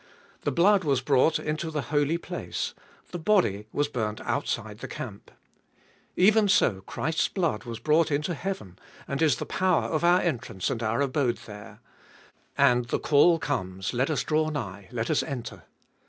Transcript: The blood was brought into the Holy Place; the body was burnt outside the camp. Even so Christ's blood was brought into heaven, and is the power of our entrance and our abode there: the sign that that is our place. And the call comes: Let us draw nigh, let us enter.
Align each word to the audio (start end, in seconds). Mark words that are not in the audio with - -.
The 0.41 0.51
blood 0.51 0.83
was 0.83 0.99
brought 0.99 1.37
into 1.37 1.69
the 1.69 1.91
Holy 1.93 2.17
Place; 2.17 2.73
the 3.11 3.19
body 3.19 3.67
was 3.71 3.87
burnt 3.87 4.19
outside 4.21 4.79
the 4.79 4.87
camp. 4.87 5.29
Even 6.15 6.47
so 6.49 6.81
Christ's 6.81 7.27
blood 7.27 7.65
was 7.65 7.77
brought 7.77 8.09
into 8.09 8.33
heaven, 8.33 8.79
and 9.07 9.21
is 9.21 9.35
the 9.35 9.45
power 9.45 9.83
of 9.83 10.03
our 10.03 10.19
entrance 10.21 10.71
and 10.71 10.81
our 10.81 11.01
abode 11.01 11.37
there: 11.45 11.81
the 11.83 11.83
sign 11.83 11.83
that 11.83 11.83
that 11.83 12.13
is 12.17 12.23
our 12.25 12.33
place. 12.33 12.71
And 12.71 12.85
the 12.87 12.99
call 13.07 13.37
comes: 13.37 13.93
Let 13.93 14.09
us 14.09 14.23
draw 14.23 14.49
nigh, 14.49 14.87
let 14.91 15.11
us 15.11 15.21
enter. 15.21 15.65